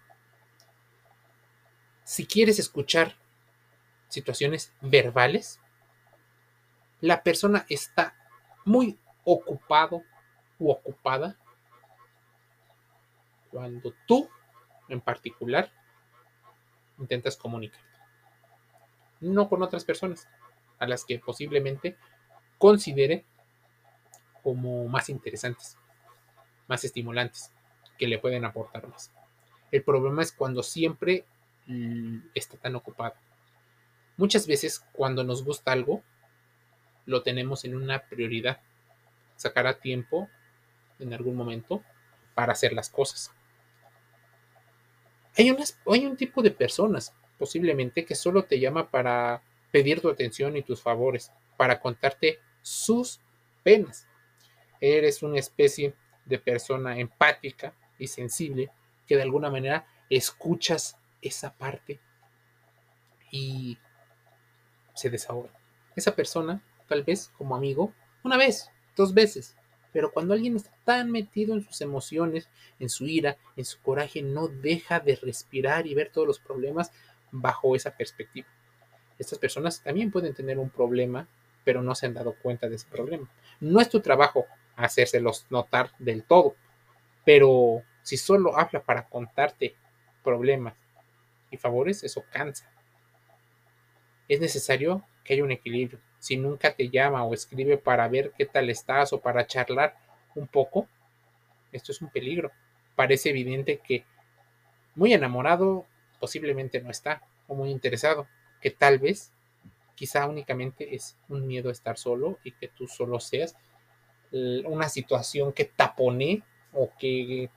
Si 2.04 2.26
quieres 2.26 2.58
escuchar 2.58 3.14
situaciones 4.08 4.72
verbales, 4.80 5.60
la 7.00 7.22
persona 7.22 7.64
está 7.68 8.14
muy 8.64 8.98
ocupado 9.24 10.02
u 10.58 10.70
ocupada 10.70 11.36
cuando 13.50 13.94
tú, 14.06 14.28
en 14.90 15.00
particular, 15.00 15.72
intentas 16.98 17.36
comunicar. 17.36 17.80
No 19.20 19.48
con 19.48 19.62
otras 19.62 19.84
personas, 19.84 20.28
a 20.78 20.86
las 20.86 21.04
que 21.04 21.18
posiblemente 21.18 21.96
considere 22.58 23.24
como 24.42 24.88
más 24.88 25.08
interesantes, 25.08 25.76
más 26.68 26.84
estimulantes, 26.84 27.52
que 27.98 28.06
le 28.06 28.18
pueden 28.18 28.44
aportar 28.44 28.88
más. 28.88 29.12
El 29.70 29.82
problema 29.82 30.22
es 30.22 30.32
cuando 30.32 30.62
siempre 30.62 31.24
mm, 31.66 32.18
está 32.34 32.56
tan 32.56 32.74
ocupado. 32.74 33.14
Muchas 34.16 34.46
veces 34.46 34.84
cuando 34.92 35.22
nos 35.22 35.44
gusta 35.44 35.72
algo, 35.72 36.02
lo 37.06 37.22
tenemos 37.22 37.64
en 37.64 37.76
una 37.76 38.02
prioridad. 38.02 38.60
Sacará 39.36 39.78
tiempo 39.78 40.28
en 40.98 41.12
algún 41.12 41.36
momento 41.36 41.82
para 42.34 42.52
hacer 42.52 42.72
las 42.72 42.90
cosas. 42.90 43.32
Hay, 45.86 46.06
un 46.06 46.16
tipo 46.18 46.42
de 46.42 46.50
personas, 46.50 47.14
posiblemente, 47.38 48.04
que 48.04 48.14
solo 48.14 48.44
te 48.44 48.60
llama 48.60 48.90
para 48.90 49.42
pedir 49.70 50.02
tu 50.02 50.10
atención 50.10 50.54
y 50.54 50.62
tus 50.62 50.82
favores, 50.82 51.32
para 51.56 51.80
contarte 51.80 52.40
sus 52.60 53.20
penas. 53.62 54.06
Eres 54.82 55.22
una 55.22 55.38
especie 55.38 55.94
de 56.26 56.38
persona 56.38 56.98
empática 56.98 57.72
y 57.98 58.08
sensible 58.08 58.70
que 59.06 59.16
de 59.16 59.22
alguna 59.22 59.48
manera 59.48 59.86
escuchas 60.10 60.98
esa 61.22 61.54
parte 61.54 62.00
y 63.30 63.78
se 64.94 65.08
desahoga. 65.08 65.50
Esa 65.96 66.14
persona, 66.14 66.62
tal 66.86 67.02
vez 67.02 67.32
como 67.38 67.56
amigo, 67.56 67.94
una 68.22 68.36
vez, 68.36 68.70
dos 68.94 69.14
veces, 69.14 69.56
pero 69.92 70.12
cuando 70.12 70.34
alguien 70.34 70.56
está 70.56 70.72
tan 70.84 71.10
metido 71.10 71.54
en 71.54 71.62
sus 71.62 71.80
emociones, 71.80 72.48
en 72.78 72.88
su 72.88 73.06
ira, 73.06 73.36
en 73.56 73.64
su 73.64 73.80
coraje, 73.80 74.22
no 74.22 74.48
deja 74.48 75.00
de 75.00 75.16
respirar 75.16 75.86
y 75.86 75.94
ver 75.94 76.10
todos 76.12 76.26
los 76.26 76.38
problemas 76.38 76.92
bajo 77.30 77.76
esa 77.76 77.96
perspectiva. 77.96 78.48
Estas 79.18 79.38
personas 79.38 79.82
también 79.82 80.10
pueden 80.10 80.34
tener 80.34 80.58
un 80.58 80.70
problema, 80.70 81.28
pero 81.64 81.82
no 81.82 81.94
se 81.94 82.06
han 82.06 82.14
dado 82.14 82.34
cuenta 82.40 82.68
de 82.68 82.76
ese 82.76 82.88
problema. 82.88 83.28
No 83.60 83.80
es 83.80 83.88
tu 83.88 84.00
trabajo 84.00 84.46
hacérselos 84.76 85.46
notar 85.50 85.92
del 85.98 86.24
todo, 86.24 86.54
pero 87.24 87.82
si 88.02 88.16
solo 88.16 88.56
habla 88.56 88.82
para 88.82 89.08
contarte 89.08 89.74
problemas 90.22 90.74
y 91.50 91.56
favores, 91.56 92.02
eso 92.02 92.24
cansa. 92.30 92.70
Es 94.28 94.40
necesario 94.40 95.04
que 95.24 95.34
haya 95.34 95.44
un 95.44 95.50
equilibrio 95.50 96.00
si 96.20 96.36
nunca 96.36 96.72
te 96.74 96.88
llama 96.88 97.24
o 97.24 97.34
escribe 97.34 97.78
para 97.78 98.06
ver 98.06 98.32
qué 98.38 98.46
tal 98.46 98.70
estás 98.70 99.12
o 99.12 99.20
para 99.20 99.46
charlar 99.46 99.96
un 100.36 100.46
poco, 100.46 100.86
esto 101.72 101.90
es 101.90 102.00
un 102.00 102.10
peligro. 102.10 102.52
Parece 102.94 103.30
evidente 103.30 103.78
que 103.78 104.04
muy 104.94 105.12
enamorado 105.12 105.86
posiblemente 106.20 106.80
no 106.80 106.90
está, 106.90 107.22
o 107.48 107.54
muy 107.54 107.70
interesado, 107.70 108.28
que 108.60 108.70
tal 108.70 108.98
vez, 108.98 109.32
quizá 109.94 110.26
únicamente 110.26 110.94
es 110.94 111.16
un 111.28 111.46
miedo 111.46 111.70
a 111.70 111.72
estar 111.72 111.96
solo 111.96 112.38
y 112.44 112.52
que 112.52 112.68
tú 112.68 112.86
solo 112.86 113.18
seas 113.18 113.56
una 114.30 114.88
situación 114.88 115.52
que 115.52 115.64
tapone 115.64 116.42
o 116.72 116.90
que 116.98 117.50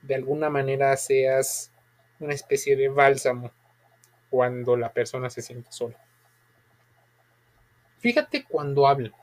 de 0.00 0.14
alguna 0.14 0.48
manera 0.48 0.96
seas 0.96 1.70
una 2.20 2.32
especie 2.32 2.76
de 2.76 2.88
bálsamo 2.88 3.50
cuando 4.30 4.76
la 4.76 4.92
persona 4.92 5.28
se 5.28 5.42
siente 5.42 5.70
sola. 5.72 6.03
Fíjate 8.04 8.44
cuando 8.44 8.86
hablan. 8.86 9.14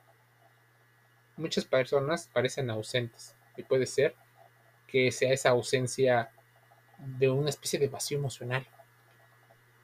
Muchas 1.37 1.65
personas 1.65 2.27
parecen 2.33 2.71
ausentes 2.71 3.35
y 3.55 3.61
puede 3.61 3.85
ser 3.85 4.15
que 4.87 5.11
sea 5.11 5.31
esa 5.31 5.49
ausencia 5.49 6.31
de 6.97 7.29
una 7.29 7.51
especie 7.51 7.77
de 7.77 7.89
vacío 7.89 8.17
emocional. 8.17 8.65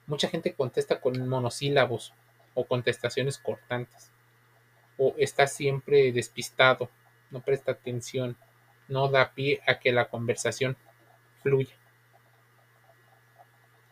Mucha 0.08 0.28
gente 0.28 0.52
contesta 0.52 1.00
con 1.00 1.28
monosílabos 1.28 2.12
o 2.54 2.66
contestaciones 2.66 3.38
cortantes. 3.38 4.10
O 4.96 5.14
está 5.16 5.46
siempre 5.46 6.10
despistado, 6.10 6.90
no 7.30 7.40
presta 7.40 7.70
atención, 7.70 8.36
no 8.88 9.06
da 9.06 9.32
pie 9.32 9.60
a 9.68 9.78
que 9.78 9.92
la 9.92 10.08
conversación 10.08 10.76
fluya. 11.44 11.76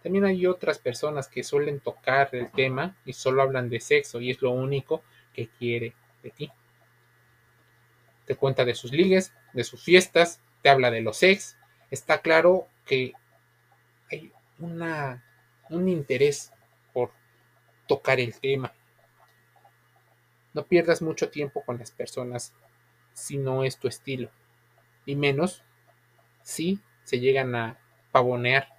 También 0.06 0.24
hay 0.24 0.46
otras 0.46 0.78
personas 0.78 1.26
que 1.26 1.42
suelen 1.42 1.80
tocar 1.80 2.28
el 2.30 2.52
tema 2.52 2.96
y 3.04 3.12
solo 3.12 3.42
hablan 3.42 3.68
de 3.68 3.80
sexo 3.80 4.20
y 4.20 4.30
es 4.30 4.40
lo 4.40 4.52
único 4.52 5.02
que 5.32 5.48
quiere 5.48 5.94
de 6.22 6.30
ti. 6.30 6.52
Te 8.24 8.36
cuenta 8.36 8.64
de 8.64 8.76
sus 8.76 8.92
ligues, 8.92 9.34
de 9.52 9.64
sus 9.64 9.82
fiestas, 9.82 10.40
te 10.62 10.68
habla 10.68 10.92
de 10.92 11.00
los 11.00 11.16
sex. 11.16 11.56
Está 11.90 12.20
claro 12.20 12.68
que 12.84 13.14
hay 14.08 14.30
una, 14.60 15.24
un 15.70 15.88
interés 15.88 16.52
por 16.92 17.10
tocar 17.88 18.20
el 18.20 18.38
tema. 18.38 18.72
No 20.54 20.66
pierdas 20.66 21.02
mucho 21.02 21.30
tiempo 21.30 21.64
con 21.64 21.78
las 21.78 21.90
personas 21.90 22.54
si 23.12 23.38
no 23.38 23.64
es 23.64 23.76
tu 23.76 23.88
estilo. 23.88 24.30
Y 25.04 25.16
menos 25.16 25.64
si 26.44 26.78
se 27.02 27.18
llegan 27.18 27.56
a 27.56 27.80
pavonear 28.12 28.75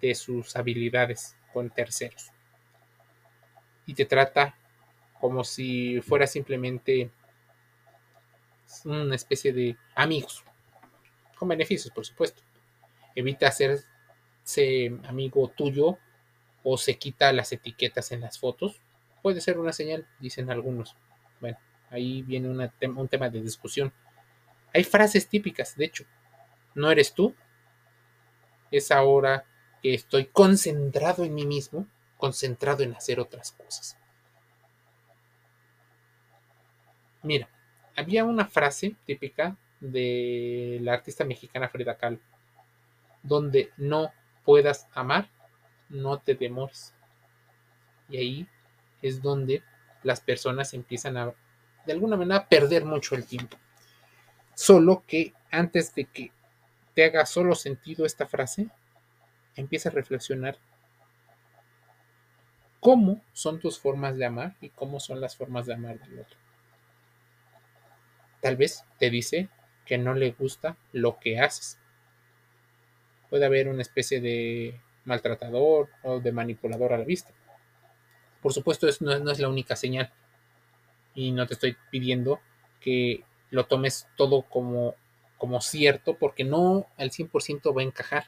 de 0.00 0.14
sus 0.14 0.56
habilidades 0.56 1.36
con 1.52 1.70
terceros. 1.70 2.30
Y 3.86 3.94
te 3.94 4.04
trata 4.04 4.56
como 5.20 5.44
si 5.44 6.00
fuera 6.00 6.26
simplemente 6.26 7.10
una 8.84 9.14
especie 9.14 9.52
de 9.52 9.76
amigos, 9.94 10.44
con 11.36 11.48
beneficios, 11.48 11.92
por 11.92 12.06
supuesto. 12.06 12.42
Evita 13.14 13.48
hacerse 13.48 14.92
amigo 15.04 15.48
tuyo 15.48 15.98
o 16.62 16.78
se 16.78 16.96
quita 16.96 17.32
las 17.32 17.52
etiquetas 17.52 18.12
en 18.12 18.20
las 18.20 18.38
fotos. 18.38 18.80
Puede 19.22 19.40
ser 19.40 19.58
una 19.58 19.72
señal, 19.72 20.06
dicen 20.18 20.50
algunos. 20.50 20.96
Bueno, 21.40 21.58
ahí 21.90 22.22
viene 22.22 22.48
un 22.48 23.08
tema 23.08 23.28
de 23.28 23.42
discusión. 23.42 23.92
Hay 24.72 24.84
frases 24.84 25.28
típicas, 25.28 25.76
de 25.76 25.86
hecho. 25.86 26.04
No 26.74 26.90
eres 26.90 27.12
tú. 27.12 27.34
Es 28.70 28.92
ahora 28.92 29.44
que 29.82 29.94
estoy 29.94 30.26
concentrado 30.26 31.24
en 31.24 31.34
mí 31.34 31.46
mismo, 31.46 31.86
concentrado 32.16 32.82
en 32.82 32.94
hacer 32.94 33.20
otras 33.20 33.52
cosas. 33.52 33.96
Mira, 37.22 37.48
había 37.96 38.24
una 38.24 38.46
frase 38.46 38.96
típica 39.06 39.56
de 39.80 40.78
la 40.82 40.94
artista 40.94 41.24
mexicana 41.24 41.68
Frida 41.68 41.96
Kahlo, 41.96 42.18
donde 43.22 43.72
no 43.76 44.12
puedas 44.44 44.88
amar, 44.94 45.28
no 45.88 46.18
te 46.18 46.34
demores. 46.34 46.94
Y 48.08 48.16
ahí 48.16 48.48
es 49.02 49.22
donde 49.22 49.62
las 50.02 50.20
personas 50.20 50.72
empiezan 50.74 51.16
a, 51.16 51.34
de 51.86 51.92
alguna 51.92 52.16
manera, 52.16 52.46
perder 52.46 52.84
mucho 52.84 53.14
el 53.14 53.26
tiempo. 53.26 53.58
Solo 54.54 55.04
que 55.06 55.34
antes 55.50 55.94
de 55.94 56.04
que 56.04 56.32
te 56.94 57.04
haga 57.04 57.26
solo 57.26 57.54
sentido 57.54 58.04
esta 58.04 58.26
frase, 58.26 58.68
empieza 59.56 59.88
a 59.88 59.92
reflexionar 59.92 60.58
cómo 62.80 63.20
son 63.32 63.60
tus 63.60 63.78
formas 63.78 64.16
de 64.16 64.24
amar 64.24 64.56
y 64.60 64.70
cómo 64.70 65.00
son 65.00 65.20
las 65.20 65.36
formas 65.36 65.66
de 65.66 65.74
amar 65.74 65.98
del 66.00 66.20
otro. 66.20 66.38
Tal 68.40 68.56
vez 68.56 68.84
te 68.98 69.10
dice 69.10 69.48
que 69.84 69.98
no 69.98 70.14
le 70.14 70.32
gusta 70.32 70.76
lo 70.92 71.18
que 71.18 71.40
haces. 71.40 71.78
Puede 73.28 73.44
haber 73.44 73.68
una 73.68 73.82
especie 73.82 74.20
de 74.20 74.80
maltratador 75.04 75.88
o 76.02 76.20
de 76.20 76.32
manipulador 76.32 76.92
a 76.92 76.98
la 76.98 77.04
vista. 77.04 77.32
Por 78.40 78.52
supuesto, 78.52 78.88
eso 78.88 79.04
no, 79.04 79.30
es 79.30 79.38
la 79.38 79.48
única 79.48 79.76
señal. 79.76 80.10
Y 81.14 81.32
no 81.32 81.46
te 81.46 81.54
estoy 81.54 81.76
pidiendo 81.90 82.40
que 82.80 83.24
lo 83.50 83.66
tomes 83.66 84.08
todo 84.16 84.42
como, 84.42 84.94
como 85.36 85.60
cierto, 85.60 86.16
porque 86.16 86.44
no 86.44 86.86
al 86.96 87.10
100% 87.10 87.76
va 87.76 87.82
a 87.82 87.84
encajar. 87.84 88.24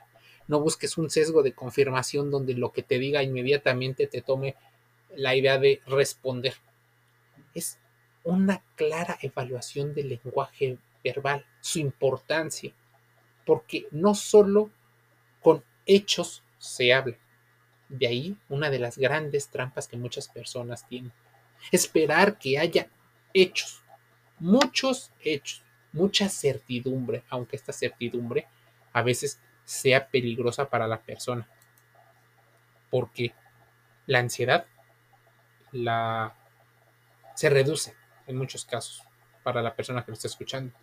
No 0.48 0.60
busques 0.60 0.98
un 0.98 1.10
sesgo 1.10 1.42
de 1.42 1.52
confirmación 1.52 2.30
donde 2.30 2.54
lo 2.54 2.72
que 2.72 2.82
te 2.82 2.98
diga 2.98 3.22
inmediatamente 3.22 4.06
te 4.06 4.22
tome 4.22 4.56
la 5.14 5.34
idea 5.34 5.58
de 5.58 5.80
responder. 5.86 6.54
Es 7.54 7.78
una 8.24 8.62
clara 8.76 9.18
evaluación 9.20 9.94
del 9.94 10.08
lenguaje 10.10 10.78
verbal, 11.02 11.44
su 11.60 11.78
importancia, 11.78 12.72
porque 13.44 13.86
no 13.90 14.14
solo 14.14 14.70
con 15.40 15.64
hechos 15.86 16.42
se 16.58 16.92
habla. 16.92 17.16
De 17.88 18.06
ahí 18.06 18.36
una 18.48 18.70
de 18.70 18.78
las 18.78 18.96
grandes 18.96 19.48
trampas 19.48 19.88
que 19.88 19.96
muchas 19.96 20.28
personas 20.28 20.86
tienen. 20.86 21.12
Esperar 21.70 22.38
que 22.38 22.58
haya 22.58 22.88
hechos, 23.34 23.82
muchos 24.38 25.10
hechos, 25.20 25.62
mucha 25.92 26.28
certidumbre, 26.28 27.22
aunque 27.28 27.56
esta 27.56 27.72
certidumbre 27.72 28.46
a 28.92 29.02
veces 29.02 29.38
sea 29.64 30.08
peligrosa 30.08 30.68
para 30.68 30.86
la 30.86 31.00
persona. 31.00 31.48
Porque 32.90 33.34
la 34.06 34.18
ansiedad 34.18 34.66
la, 35.72 36.34
se 37.34 37.48
reduce 37.48 37.94
en 38.26 38.36
muchos 38.36 38.64
casos 38.64 39.02
para 39.42 39.62
la 39.62 39.74
persona 39.74 40.04
que 40.04 40.10
lo 40.10 40.14
está 40.14 40.28
escuchando. 40.28 40.74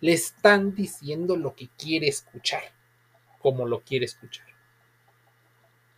Le 0.00 0.12
están 0.12 0.74
diciendo 0.74 1.36
lo 1.36 1.54
que 1.54 1.68
quiere 1.68 2.08
escuchar, 2.08 2.62
como 3.38 3.66
lo 3.66 3.80
quiere 3.80 4.06
escuchar. 4.06 4.46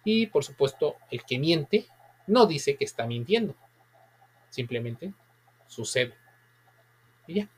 Y 0.05 0.27
por 0.27 0.45
supuesto, 0.45 0.97
el 1.11 1.25
que 1.25 1.39
miente 1.39 1.87
no 2.27 2.47
dice 2.47 2.77
que 2.77 2.85
está 2.85 3.07
mintiendo. 3.07 3.55
Simplemente 4.51 5.13
sucede. 5.69 6.15
Y 7.27 7.35
ya. 7.35 7.49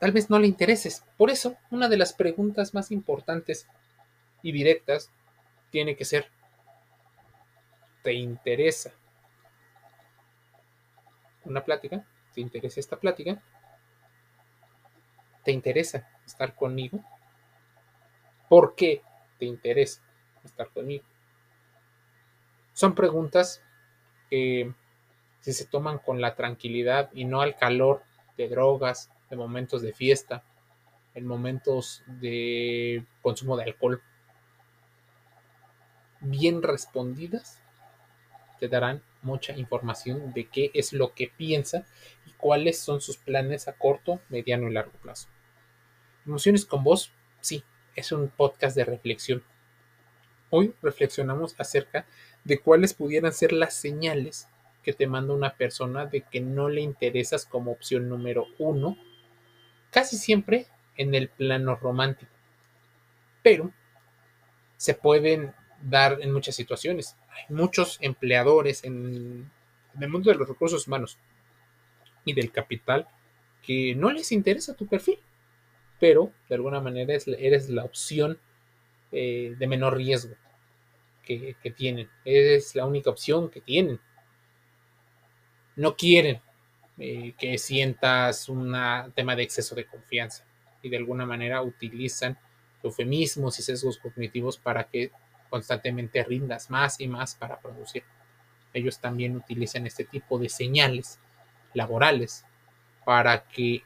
Tal 0.00 0.12
vez 0.12 0.30
no 0.30 0.38
le 0.38 0.46
intereses. 0.46 1.04
Por 1.18 1.30
eso, 1.30 1.56
una 1.70 1.88
de 1.88 1.98
las 1.98 2.14
preguntas 2.14 2.72
más 2.72 2.90
importantes 2.90 3.68
y 4.42 4.50
directas 4.50 5.10
tiene 5.70 5.94
que 5.94 6.06
ser, 6.06 6.30
¿te 8.02 8.14
interesa 8.14 8.92
una 11.44 11.62
plática? 11.62 12.04
¿Te 12.34 12.40
interesa 12.40 12.80
esta 12.80 12.96
plática? 12.98 13.42
¿Te 15.44 15.52
interesa 15.52 16.08
estar 16.24 16.54
conmigo? 16.54 17.04
¿Por 18.48 18.74
qué 18.74 19.02
te 19.38 19.44
interesa 19.44 20.00
estar 20.42 20.70
conmigo? 20.70 21.04
Son 22.72 22.94
preguntas 22.94 23.62
que 24.30 24.72
si 25.40 25.52
se 25.52 25.66
toman 25.66 25.98
con 25.98 26.22
la 26.22 26.34
tranquilidad 26.36 27.10
y 27.12 27.26
no 27.26 27.42
al 27.42 27.56
calor 27.56 28.02
de 28.38 28.48
drogas, 28.48 29.10
de 29.30 29.36
momentos 29.36 29.82
de 29.82 29.92
fiesta, 29.92 30.42
en 31.14 31.26
momentos 31.26 32.02
de 32.06 33.04
consumo 33.22 33.56
de 33.56 33.64
alcohol, 33.64 34.02
bien 36.20 36.62
respondidas, 36.62 37.62
te 38.58 38.68
darán 38.68 39.02
mucha 39.22 39.56
información 39.56 40.32
de 40.32 40.46
qué 40.48 40.70
es 40.74 40.92
lo 40.92 41.14
que 41.14 41.32
piensa 41.34 41.86
y 42.26 42.32
cuáles 42.32 42.78
son 42.78 43.00
sus 43.00 43.16
planes 43.16 43.68
a 43.68 43.72
corto, 43.72 44.20
mediano 44.28 44.68
y 44.68 44.72
largo 44.72 44.92
plazo. 45.02 45.28
Emociones 46.26 46.66
con 46.66 46.84
vos, 46.84 47.12
sí, 47.40 47.64
es 47.96 48.12
un 48.12 48.28
podcast 48.28 48.76
de 48.76 48.84
reflexión. 48.84 49.42
Hoy 50.50 50.74
reflexionamos 50.82 51.54
acerca 51.58 52.06
de 52.44 52.58
cuáles 52.58 52.92
pudieran 52.94 53.32
ser 53.32 53.52
las 53.52 53.74
señales 53.74 54.48
que 54.82 54.92
te 54.92 55.06
manda 55.06 55.34
una 55.34 55.56
persona 55.56 56.06
de 56.06 56.22
que 56.22 56.40
no 56.40 56.68
le 56.68 56.80
interesas 56.80 57.46
como 57.46 57.72
opción 57.72 58.08
número 58.08 58.46
uno, 58.58 58.96
casi 59.90 60.16
siempre 60.16 60.66
en 60.96 61.14
el 61.14 61.28
plano 61.28 61.76
romántico. 61.76 62.32
Pero 63.42 63.72
se 64.76 64.94
pueden 64.94 65.54
dar 65.82 66.18
en 66.20 66.32
muchas 66.32 66.54
situaciones. 66.54 67.16
Hay 67.30 67.54
muchos 67.54 67.98
empleadores 68.00 68.84
en, 68.84 69.50
el 70.00 70.08
mundo 70.08 70.30
de 70.30 70.36
los 70.36 70.48
recursos 70.48 70.86
humanos 70.86 71.18
y 72.24 72.32
del 72.32 72.52
capital 72.52 73.08
que 73.62 73.94
no 73.94 74.10
les 74.10 74.32
interesa 74.32 74.74
tu 74.74 74.86
perfil, 74.86 75.18
pero 75.98 76.32
de 76.48 76.54
alguna 76.54 76.80
manera 76.80 77.14
eres 77.14 77.68
la 77.68 77.84
opción 77.84 78.38
eh, 79.12 79.54
de 79.58 79.66
menor 79.66 79.96
riesgo 79.96 80.34
que, 81.24 81.56
que 81.62 81.70
tienen. 81.70 82.08
Eres 82.24 82.74
la 82.74 82.86
única 82.86 83.10
opción 83.10 83.50
que 83.50 83.60
tienen. 83.60 84.00
No 85.76 85.96
quieren 85.96 86.40
eh, 87.02 87.32
que 87.38 87.56
sientas 87.56 88.50
un 88.50 88.76
tema 89.14 89.34
de 89.34 89.42
exceso 89.42 89.74
de 89.74 89.86
confianza 89.86 90.44
y 90.82 90.90
de 90.90 90.98
alguna 90.98 91.24
manera 91.24 91.62
utilizan 91.62 92.36
eufemismos 92.82 93.58
y 93.58 93.62
sesgos 93.62 93.96
cognitivos 93.96 94.58
para 94.58 94.84
que 94.84 95.10
constantemente 95.48 96.22
rindas 96.22 96.68
más 96.68 97.00
y 97.00 97.08
más 97.08 97.34
para 97.34 97.58
producir. 97.58 98.02
Ellos 98.74 99.00
también 99.00 99.34
utilizan 99.34 99.86
este 99.86 100.04
tipo 100.04 100.38
de 100.38 100.50
señales 100.50 101.18
laborales 101.72 102.44
para 103.06 103.44
que 103.44 103.82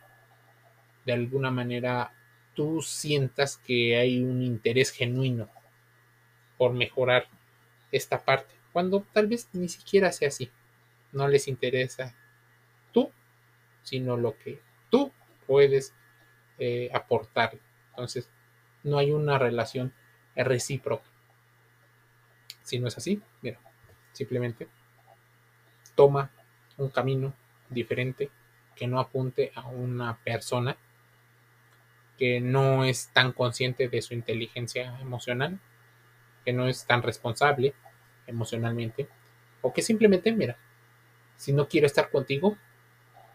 de 1.07 1.13
alguna 1.13 1.53
manera 1.53 2.13
tú 2.55 2.83
sientas 2.83 3.59
que 3.59 3.97
hay 3.97 4.25
un 4.25 4.43
interés 4.43 4.91
genuino 4.91 5.49
por 6.59 6.73
mejorar 6.73 7.29
esta 7.93 8.25
parte, 8.25 8.57
cuando 8.73 9.07
tal 9.13 9.29
vez 9.29 9.49
ni 9.53 9.69
siquiera 9.69 10.11
sea 10.11 10.27
así. 10.27 10.51
No 11.13 11.29
les 11.29 11.47
interesa 11.47 12.13
sino 13.85 14.17
lo 14.17 14.37
que 14.37 14.61
tú 14.91 15.13
puedes 15.47 15.95
eh, 16.59 16.91
aportar. 16.93 17.57
Entonces, 17.91 18.29
no 18.83 18.99
hay 18.99 19.13
una 19.13 19.39
relación 19.39 19.93
recíproca. 20.35 21.05
Si 22.63 22.81
no 22.81 22.89
es 22.89 22.97
así, 22.97 23.23
mira, 23.43 23.61
simplemente 24.13 24.67
toma 25.95 26.31
un 26.77 26.89
camino 26.89 27.35
diferente 27.69 28.31
que 28.75 28.87
no 28.87 28.99
apunte 28.99 29.53
a 29.55 29.69
una 29.69 30.19
persona 30.25 30.77
que 32.19 32.41
no 32.41 32.85
es 32.85 33.09
tan 33.09 33.33
consciente 33.33 33.89
de 33.89 34.03
su 34.03 34.15
inteligencia 34.15 34.99
emocional, 35.01 35.59
que 36.45 36.53
no 36.53 36.69
es 36.69 36.87
tan 36.87 37.03
responsable 37.03 37.75
emocionalmente, 38.27 39.09
o 39.63 39.73
que 39.73 39.83
simplemente, 39.83 40.33
mira, 40.33 40.57
si 41.37 41.53
no 41.53 41.69
quiero 41.69 41.87
estar 41.87 42.11
contigo, 42.11 42.57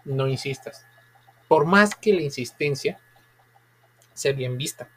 no 0.06 0.28
insistas. 0.28 0.86
Por 1.48 1.66
más 1.66 1.96
que 1.96 2.14
la 2.14 2.22
insistencia 2.22 3.00
sea 4.14 4.34
bien 4.34 4.58
vista, 4.58 4.90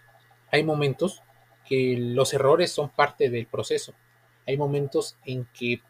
hay 0.51 0.65
momentos 0.65 1.23
que 1.67 1.97
los 1.99 2.35
errores 2.35 2.73
son 2.73 2.91
parte 2.91 3.31
del 3.31 3.47
proceso 3.47 3.95
hay 4.47 4.57
momentos 4.57 5.17
en 5.25 5.47
que 5.47 5.81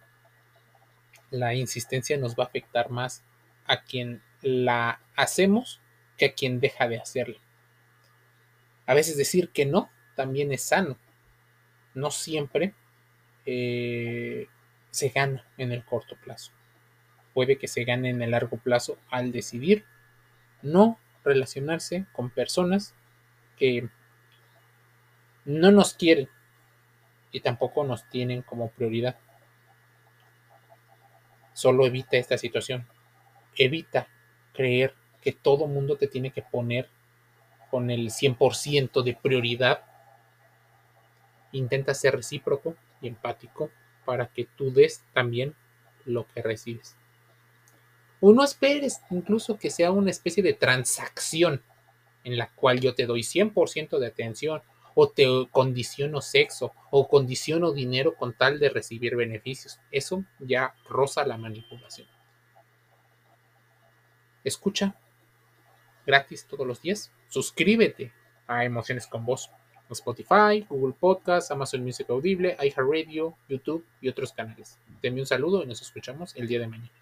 la 1.31 1.55
insistencia 1.55 2.17
nos 2.19 2.35
va 2.35 2.45
a 2.45 2.47
afectar 2.47 2.91
más 2.91 3.25
a 3.67 3.83
quien 3.83 4.23
la 4.43 5.01
hacemos 5.17 5.81
que 6.19 6.27
a 6.27 6.33
quien 6.35 6.61
deja 6.61 6.89
de 6.89 6.99
hacerla. 6.99 7.39
A 8.87 8.95
veces 8.95 9.17
decir 9.17 9.51
que 9.51 9.65
no 9.65 9.91
también 10.15 10.53
es 10.53 10.63
sano. 10.63 10.99
No 11.95 12.11
siempre 12.11 12.75
eh, 13.47 14.49
se 14.91 15.09
gana 15.09 15.47
en 15.57 15.73
el 15.73 15.85
corto 15.85 16.17
plazo. 16.23 16.53
Puede 17.35 17.59
que 17.59 17.69
se 17.69 17.85
gane 17.85 18.11
en 18.11 18.23
el 18.23 18.33
largo 18.33 18.57
plazo 18.59 18.99
al 19.11 19.33
decidir 19.33 19.85
no 20.63 20.99
relacionarse 21.25 22.07
con 22.13 22.31
personas 22.31 22.95
que 23.59 23.89
no 25.45 25.71
nos 25.71 25.95
quieren 25.95 26.29
y 27.33 27.41
tampoco 27.41 27.85
nos 27.85 28.09
tienen 28.09 28.43
como 28.43 28.71
prioridad. 28.71 29.17
Solo 31.55 31.87
evita 31.87 32.17
esta 32.17 32.39
situación. 32.39 32.87
Evita 33.57 34.07
creer 34.53 34.95
que 35.21 35.33
todo 35.33 35.67
mundo 35.67 35.97
te 35.97 36.09
tiene 36.09 36.31
que 36.31 36.43
poner 36.43 36.89
con 37.71 37.91
el 37.91 38.11
100% 38.11 39.03
de 39.03 39.15
prioridad. 39.15 39.85
Intenta 41.53 41.95
ser 41.95 42.17
recíproco 42.17 42.77
y 43.01 43.09
empático 43.09 43.71
para 44.05 44.27
que 44.27 44.45
tú 44.45 44.73
des 44.73 45.03
también 45.13 45.55
lo 46.05 46.27
que 46.27 46.43
recibes. 46.43 46.97
O 48.25 48.33
no 48.33 48.45
esperes 48.45 49.01
incluso 49.11 49.59
que 49.59 49.69
sea 49.69 49.91
una 49.91 50.13
especie 50.13 50.45
de 50.45 50.55
transacción 50.55 51.61
en 52.23 52.39
la 52.39 52.49
cual 52.55 52.79
yo 52.79 52.95
te 52.95 53.05
doy 53.05 53.23
100% 53.23 53.99
de 53.99 54.07
atención 54.07 54.63
o 54.95 55.09
te 55.09 55.27
condiciono 55.51 56.21
sexo 56.21 56.73
o 56.93 57.09
condiciono 57.09 57.73
dinero 57.73 58.15
con 58.15 58.33
tal 58.33 58.61
de 58.61 58.69
recibir 58.69 59.17
beneficios. 59.17 59.81
Eso 59.91 60.25
ya 60.39 60.73
roza 60.89 61.27
la 61.27 61.37
manipulación. 61.37 62.07
Escucha 64.45 64.95
gratis 66.07 66.47
todos 66.47 66.65
los 66.65 66.81
días. 66.81 67.11
Suscríbete 67.29 68.13
a 68.47 68.65
Emociones 68.65 69.09
con 69.09 69.27
Voz. 69.27 69.51
Spotify, 69.91 70.65
Google 70.71 70.95
Podcast, 70.99 71.51
Amazon 71.51 71.83
Music 71.83 72.09
Audible, 72.09 72.57
iHeartRadio, 72.63 73.37
YouTube 73.47 73.85
y 74.01 74.09
otros 74.09 74.33
canales. 74.33 74.79
Te 75.03 75.11
un 75.11 75.27
saludo 75.27 75.63
y 75.65 75.67
nos 75.67 75.83
escuchamos 75.83 76.35
el 76.37 76.49
día 76.49 76.61
de 76.61 76.67
mañana. 76.67 77.02